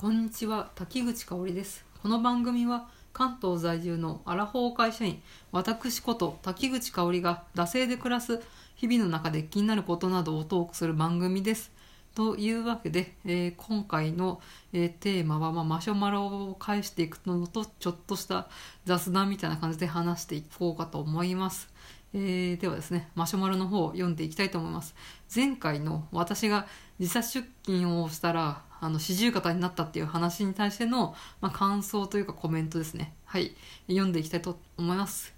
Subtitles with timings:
[0.00, 8.40] こんにちは滝口香織ですこの番組は関東在住のアラフォー会社員私こと滝口香織が惰性で暮らす
[8.76, 11.72] 日々の中で気になることなどをトークする番組です
[12.14, 14.40] というわけで、えー今回の、
[14.72, 18.46] えーテーマは、まあ、マシュマロを返していくのとちょっとした
[18.84, 21.68] 雑談みたいな感じで話していこうかと思います。
[22.14, 24.94] えーではですねマシュマロの方を読んでいきたいと思います。
[25.34, 26.68] 前回の私が
[27.00, 33.14] 自殺出勤をしたらあの四十肩になったっていう話に対しての、まあ、感想というかコメントですね。
[33.24, 33.54] はい。
[33.88, 35.34] 読んでいきたいと思います。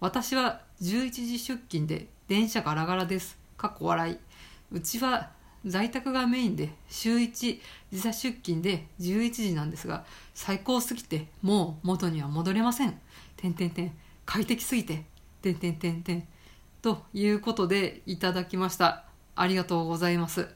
[0.00, 3.38] 私は11時出勤で電車ガラガラです。
[3.56, 4.18] かっこ笑い。
[4.72, 5.30] うちは
[5.64, 13.00] 在宅がメインで週1自殺出勤で11時なんですが最高すぎてもう元には戻れません。
[13.36, 13.92] てんてんてん。
[14.24, 15.04] 快適すぎて。
[15.42, 16.28] てんてんてんてん。
[16.82, 19.04] ということでいただきました。
[19.34, 20.48] ありがとうございます。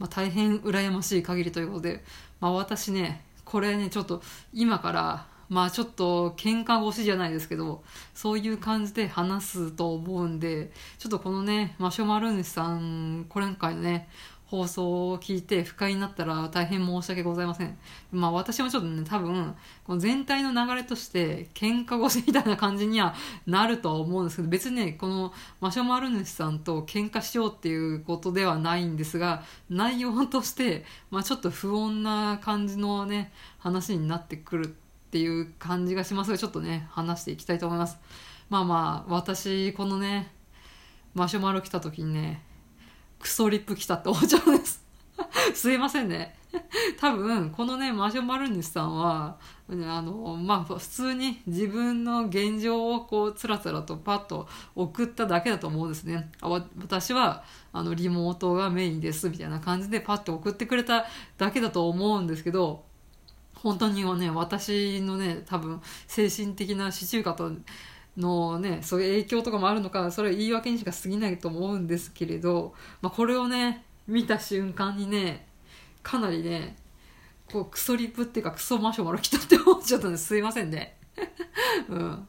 [0.00, 2.02] まあ、大変羨ましい限りということで、
[2.40, 7.82] まあ、私ねこれねちょっと今からまあちょっと喧嘩腰じゃないですけど
[8.14, 14.08] そういう感じで話すと思うんでちょっとこのねマシュマロ主さん今回のね
[14.50, 17.78] 放送を聞いて不快になったら大変申し訳ございません。
[18.10, 23.14] まあ私もちょっとね、多分、この全体の流れとして喧嘩腰みたいな感じには
[23.46, 34.68] なるとは思うんですけど、別にね、このマシュマロ主さんと喧嘩しようっていうことではないんですが、内容として、まあちょっと不穏な感じのね、話になってくるっ
[35.12, 37.98] ていう感じがしますが、ちょっとね、話していきたいと思います。
[38.48, 40.32] まあまあ、私、このね、
[41.14, 42.42] マシュマロ来た時にね、
[43.20, 44.84] クソリップ来たって思っちゃうんです。
[45.54, 46.34] すいませんね。
[46.98, 49.36] 多分、このね、マシュマロ主さんは、
[49.68, 56.30] あの、まあ、普通に自分の現状をこう、つらつらとパッと送っただけだと思うんですね。
[56.40, 56.48] あ
[56.78, 61.06] 私は、あの、リモートがメインです、みたいな感じでパッと送ってくれた
[61.38, 62.84] だけだと思うんですけど、
[63.54, 67.52] 本当にはね、私のね、多分、精神的な支柱と、
[68.16, 75.46] のね、そういう影響とかもあるのか、それは言い訳にしか過ぎないと思うんですけれど、まあ、これをね、見た瞬間にね、
[76.02, 76.76] かなりね、
[77.50, 80.26] こう、クソリップっていうか、クソマシュマロ来たって思っちゃったんです。
[80.26, 80.96] すいませんね。
[81.88, 82.26] うん。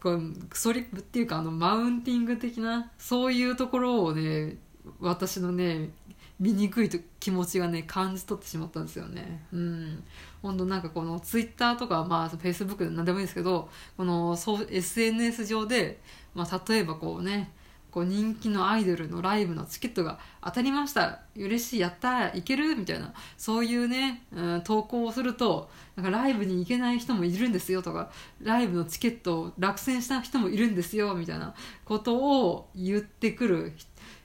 [0.00, 4.58] こうクソリップっていうか、あの、マウンティング的な、そういうところをね、
[5.00, 5.90] 私のね、
[6.38, 9.46] 醜いと気持ちがね感じ取ってしまったんですよね。
[9.52, 10.04] うん。
[10.42, 16.00] 本当なんかこのツイッターとかまあフェイスブックで何でもいいんですけどこのそう SNS 上で、
[16.34, 17.50] まあ、例えばこうね
[17.96, 21.20] こう人気のアイドルのライブのチケットが当たりました。
[21.34, 22.76] 嬉しいやったーいける？
[22.76, 23.14] みたいな。
[23.38, 28.10] そういうね、うん、投稿をするとなんかライブに行けない人もいるんですよとか
[28.42, 31.54] ライブのチケットを落選した人もいるんですよみたいな
[31.86, 33.72] ことを言ってくる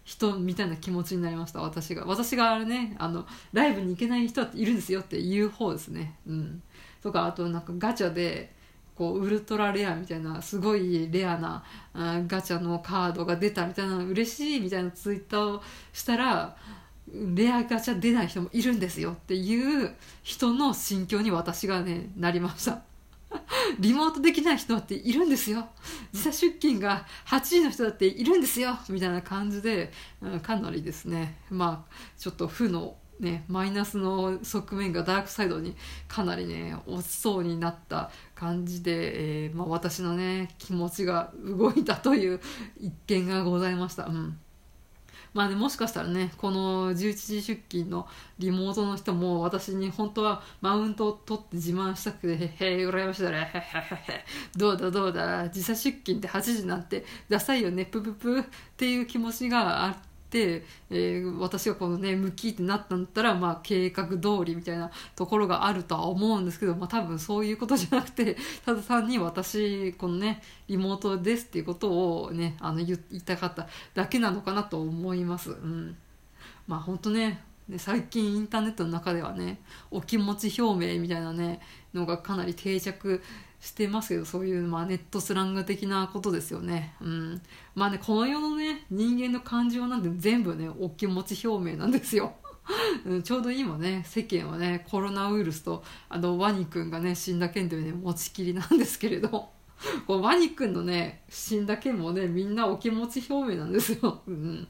[0.04, 2.04] 人みたいな気持ちになりました私が。
[2.04, 6.18] 私があれねあのライブに行けない人っているんですよって言う方ですね。
[6.28, 6.62] うん。
[7.02, 8.54] とかあとなんかガチャで
[9.02, 11.64] こうウルトラレアみたいなすごいレアな
[12.28, 16.56] ガチャのカードが出たみたいな嬉しいみたいなツイッターをしたら
[17.12, 22.84] レアガチャ出ない人もいるんですよっていう人の心境に私がねなりました。
[23.80, 25.68] リモートできない人だっているんですよ。
[26.14, 28.78] 時差出勤が8時の人だっているんですよ。
[28.88, 29.92] みたいな感じで、
[30.22, 31.40] うんかなりですね。
[31.50, 35.76] まあちょっと負のね、マイナスの側面がダークサイドに
[36.08, 42.42] かなりね落ちそうになった感じで、えーまあ、私のね気持ちが動いたという
[42.80, 44.06] 一件がございました。
[44.06, 44.40] うん
[45.34, 48.06] まあね、もしかしたらね、この11時出勤の
[48.38, 54.26] リモートの人も私に本当はマウントを取って自慢したくて、へへ、羨ましいだれ、へへへへ、
[54.58, 58.44] どうだどうだ、時差出勤って8時なんてダサいよね、プププっ
[58.76, 75.52] ていう気持ちがあって、えー私がこのね、向きってなったんだったら、まあ計画通りみたいなところがあるとは思うんですけど、まあ多分そういうことじゃなくて、 ただ単に私、このね、リモートですっていうことをね、あの言いたかっただけなのかなと思います。
[75.52, 75.96] うん。
[76.68, 81.60] まあ本当ね、ね最近インターネットの中ではね、お気持ち表明みたいなね、
[81.94, 83.22] のがかなり定着
[83.60, 86.96] してますけど、そういう、まあ、ネットスラング的なことですよね。
[87.00, 87.42] うん。
[87.76, 92.34] まあね、この世のね、人間の感情なんて全部ね、お気持ち表明なんですよ。
[93.06, 99.30] うんちょうど今ね、世間はね、コロナウイルスと、あの、ワニくんがね、死んだ件でね、持ちきりなんですけれど、
[100.08, 104.22] こうワニくんのね、死んだ件もね、みんなお気持ち表明なんですよ。
[104.28, 104.68] うん。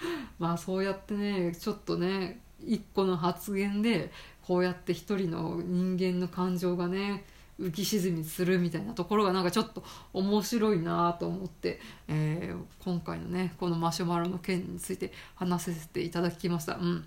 [0.38, 4.12] まあそうやってねちょっとね一個の発言で
[4.42, 7.24] こうやって一人の人間の感情がね
[7.60, 16.76] 浮き沈みするみたいなところがなんかちょっと面白いなと思って、えー今回のねこのマシュマロの件について話させていただきました。
[16.76, 17.04] うん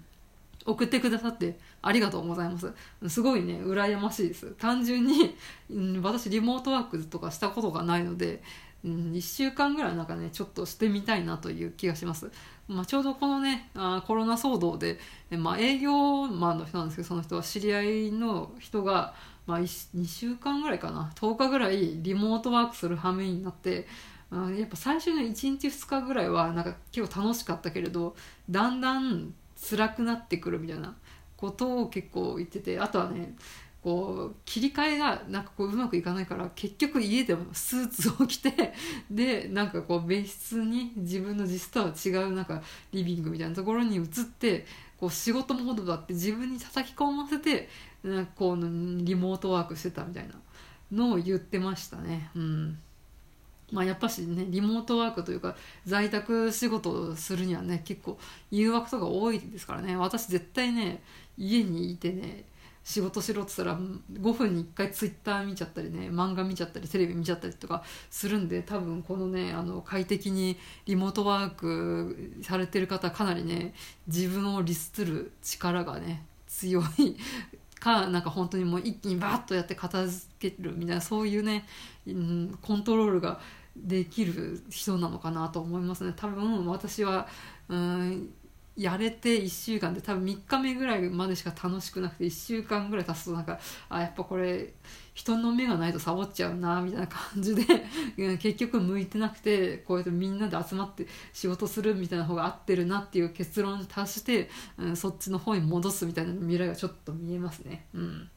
[0.65, 2.73] 送ってくださってありがとうございます。
[3.07, 4.47] すごいね羨ましいです。
[4.57, 5.35] 単純に、
[5.69, 8.41] うん、私リモートワークとかしたことがないので、
[8.83, 12.31] うん、1週間ぐらいなんかねちょっとしてみたいなという気がします、
[12.67, 14.97] まあ、ちょうどこのねあコロナ騒動で、
[15.29, 19.13] まあ、営業マンの人なんですけどその人は知り合いの人が、
[19.45, 23.87] まあ、2週間ぐらいかな10日ぐらいリモートワークする羽目になって
[24.31, 28.15] やっぱ最初の1日2日ぐらいはなんか結構楽しかったけれど
[28.49, 29.33] だんだん
[29.69, 30.95] 辛くなってくるみたいな
[31.37, 33.35] ことを結構言っててあとはね
[33.81, 38.73] こう切り替えがなんかこううまくいかないから結局家でもスーツを着て
[39.09, 42.61] でなんかこう別室に自分の実とは違うなんか
[42.91, 44.67] リビングみたいなところに移って
[44.97, 47.69] こう仕事モードだって自分に叩き込ませて
[48.03, 50.35] なんかこうリモートワークしてたみたいな
[50.91, 52.29] のを言ってましたね。
[52.35, 52.77] うん
[53.71, 58.17] まあ、やっぱしねリモートワークというか在宅仕事をするにはね結構
[58.49, 59.95] 誘惑とか多いですからね。
[59.95, 61.01] 私絶対ね
[61.37, 62.43] 家にいてね
[62.83, 73.73] 仕事しろって言ったら5分に1回ツイッター見ちゃったりね漫画見ちゃったりテレビ見ちゃったりとかするんで多分このねあの快適にリモートワークされてる方かなりね
[74.07, 77.17] 自分を律する力がね強い
[77.79, 81.65] かなんか本当にもう一気にバッとやって片付けるみたいなそういうね、
[82.07, 83.39] うん、コントロールが
[83.75, 87.27] できる人なのかなと思いますね多分私は
[87.69, 88.33] うん
[88.77, 93.59] やれて1週間で多分3日目ぐらいまでしか楽しくなくて1週間ぐらい経つとなんか
[93.89, 94.73] あやっぱこれ
[95.13, 97.63] 人の目がないとサボっちゃうなみたいな感じで
[98.37, 107.85] 結局向いてなくてこうやってみんなで集まって仕事するみたいな方が合ってるなっていう結論に達して、うん、そっちの方に戻すみたいな未来がちょっと見えますね。
[107.93, 108.29] うん、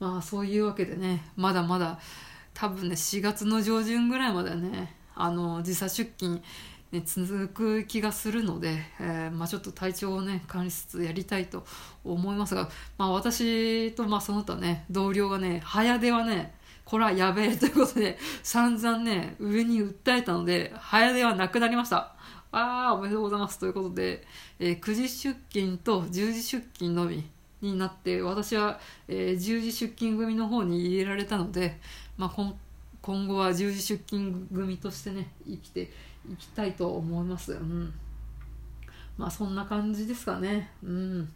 [0.00, 2.00] まあそういうわけでねまだまだ
[2.54, 6.40] 多分ね4月の上旬ぐらいまでねあの時差出勤、
[6.92, 11.64] ね、続く気がするので、えー、まあ、ちょっと体調をね管理しつつやりたいと
[12.04, 16.54] 思いますが、まあ、私とまあその他ね同僚がね早出はね
[16.84, 22.14] これはやべえということで散々ね上に訴えたので早出はなくなりました。
[22.52, 24.22] ああおめでとうございますということで、
[24.60, 27.24] えー、9時出勤と10時出勤のみ
[27.60, 28.78] になって私は、
[29.08, 31.80] えー、10時出勤組の方に入れられたので、
[32.16, 32.54] まあ、
[33.02, 35.90] 今後は十字出勤組としてね生きて
[36.30, 37.52] いきたいと思います。
[37.52, 37.92] うん、
[39.18, 40.70] まあそんな感じですかね。
[40.82, 41.32] うん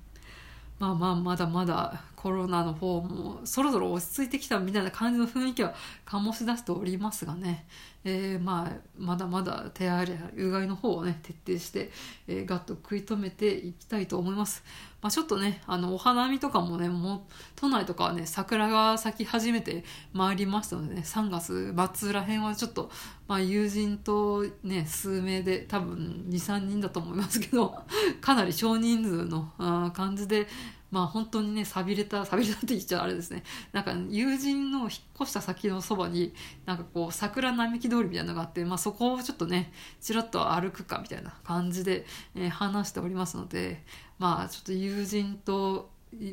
[0.79, 5.75] まあまあまだまだコロナの方もそろそろ落ち着いてきたみたいな感じの雰囲気は
[6.07, 7.67] 醸し出しておりますがね、
[8.05, 11.91] えー、まあまだまだ手洗いうがいの方をね徹底して、
[12.27, 14.63] えー、ガッと食い止めていきたいと思います。
[15.01, 17.21] まあ、ちょっとねあのお花見とかもねもう
[17.55, 22.91] 都内とかはね桜が咲き始めてまいりましたのでね3月末らへんはちょっと、
[23.29, 27.77] まあ、友人とね数名で多分23人だと思いますけど
[28.21, 30.49] かなり少人数のあ感じで
[30.91, 33.43] まあ本当にね寂れた 寂れたって言っちゃあれですね。
[33.73, 34.91] なんか友人の引っ
[35.23, 36.33] 越した先のそばに
[36.67, 43.85] なんかこう桜並木通りみたいなのがあって、まあ、そこをちょっとねちらっと歩くかみたいな感じで、えー、話しておりますので
[44.19, 45.91] まあちょっと友人と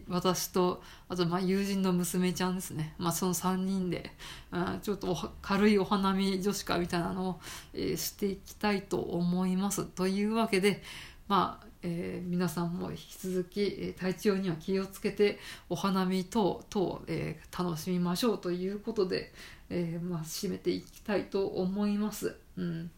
[0.08, 4.12] 私とあとまあ友人の娘ちゃんですね、まあ、その3人で、
[4.52, 7.40] うん、ちょっと軽いお花見女子会みたいなのを、
[7.74, 9.86] えー、していきたいと思います。
[9.86, 10.82] というわけで
[11.28, 15.38] まあえー、皆さんも引き続き、え、体調には気をつけて
[15.70, 19.32] お花見等々、えー、楽しみましょうということで、
[19.70, 22.36] えまあ、締めていきたいと思います。
[22.58, 22.90] うん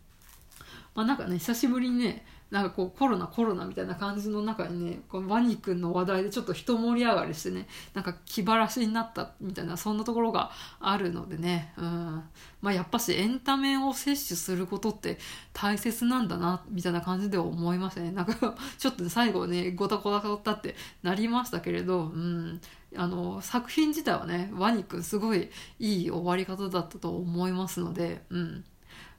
[0.95, 12.23] まあ、なんかね久しぶりにねなんかこうコロナコロナみたいな感じの中にねこのワニ君の話題でちょっと一盛り上がりしてねなんか気晴らしになったみたいなそんなところがあるのでね、うん。
[12.61, 15.19] まあ、やっぱしエンタメを摂取することって
[15.53, 18.11] 大切なんだなみたいな感じでは思いましたね。
[18.11, 22.61] なんかちょっと最後ねゴタゴタゴタってなりましたけれど、うん、
[22.95, 25.49] あの作品自体はねワニ君すごい
[25.79, 28.65] いい終わり方だったと思いますので、うん、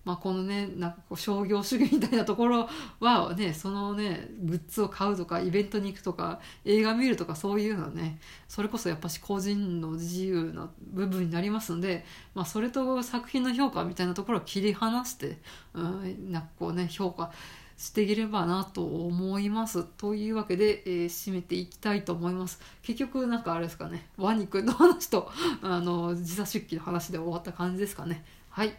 [0.08, 2.66] まあ、このねなんかこう商業主義みたいなところ
[2.98, 15.36] はねそのねグッズを買うとかイベントに行くとか映画見るとかそういうのはねそれこそやっぱし個人の自由な部分になりますので、まあ、それと作品の評価みたいなところを切り離して、
[15.74, 17.30] うん、なんかこうね評価
[17.76, 19.84] していければなと思います。
[19.84, 22.60] というわけで、えー、締めていきたいと思います。
[22.80, 28.24] 結局なんかあれですかねワニくんの話とあの時差出勤の話で終わった感じですかね。
[28.48, 28.74] はい。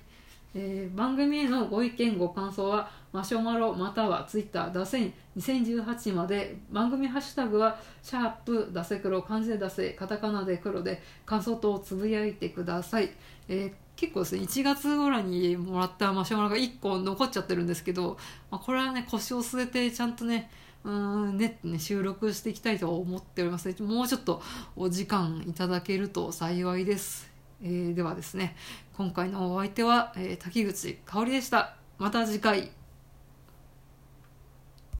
[0.55, 13.11] えー、番組へのご意見ご感想はマシュマロまたはツイッターダセン2018まで番組ハッシュタグはシャープダセ黒漢字で出せカタカナで黒で感想等をつぶやいてください、
[13.47, 18.17] えー、結構ですね1月ぐらいにもらったマシュマロが1個残っちゃってるんですけど、
[18.49, 20.49] まあ、これはね腰を据えてちゃんとね
[20.83, 23.67] うんねね収録していきたいと思っております。
[23.67, 24.41] のでもうちょっと
[24.77, 27.28] お時間いただけると幸いです、
[27.61, 28.55] えーではですね
[28.95, 31.75] 今回のお相手は、えー滝口香織でした。
[31.97, 32.78] また次回。